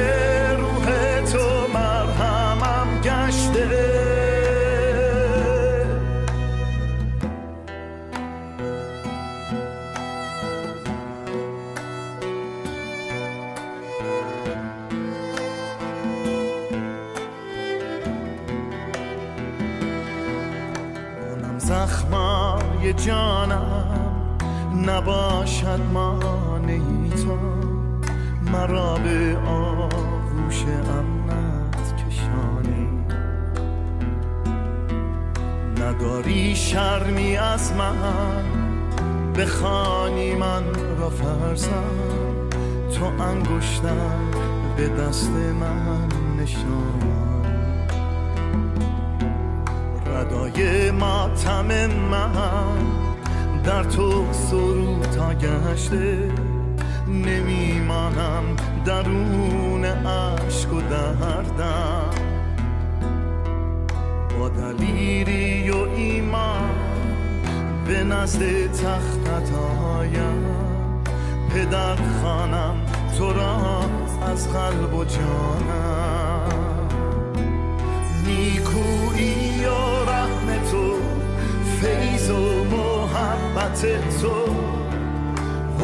جانم 23.07 24.35
نباشد 24.85 25.79
مانعی 25.93 27.09
تو. 27.09 27.37
مرا 28.51 28.95
به 28.95 29.37
آغوش 29.47 30.63
امنت 30.63 31.93
کشانی. 31.95 33.05
نداری 35.81 36.55
شرمی 36.55 37.37
از 37.37 37.73
من 37.73 38.43
بخوانی 39.37 40.35
من 40.35 40.63
را 40.99 41.09
فرزم 41.09 42.49
تو 42.95 43.23
انگشتم 43.23 44.31
به 44.77 44.89
دست 44.89 45.31
من 45.31 46.07
نشان 46.39 47.07
ردای 50.05 50.91
ماتم 50.91 51.67
من 52.11 52.96
در 53.67 53.83
تو 53.83 54.25
سروتا 54.33 55.33
گشته 55.33 56.31
نمیمانم 57.07 58.43
درون 58.85 59.85
عشق 59.85 60.73
و 60.73 60.81
دردم. 60.81 62.09
با 64.39 64.49
دلیری 64.49 65.69
و 65.69 65.77
ایمان 65.77 66.69
به 67.87 68.03
نزد 68.03 68.71
تختت 68.71 69.53
آیم 69.97 70.43
پدر 71.49 71.95
خانم 72.23 72.75
تو 73.17 73.33
را 73.33 73.81
از 74.31 74.53
قلب 74.53 74.93
و 74.93 75.05
جانم. 75.05 76.49
نیکویی 78.25 79.65
و 79.65 80.09
رحم 80.09 80.63
تو 80.71 80.93
فیض 81.81 82.29
و 82.29 82.67
محبت 83.57 83.81
تو. 84.21 84.33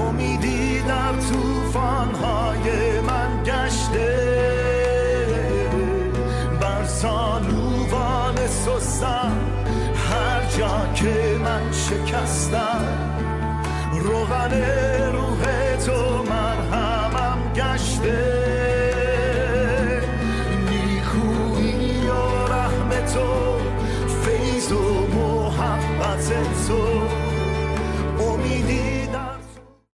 امیدی 0.02 0.82
در 0.82 1.12
توفان 1.12 2.16
های 2.16 3.00
من 3.02 3.44
گشته. 3.44 4.34
بر 6.62 6.86
سالوان 6.86 8.48
سستم 8.48 9.32
هر 10.10 10.42
جا 10.58 10.94
که 10.96 11.38
من 11.44 11.72
شکستم. 11.72 12.86
روغن 14.00 14.52
روح 15.12 15.76
تو 15.86 16.24
مرهمم 16.24 17.38
گشته. 17.56 18.33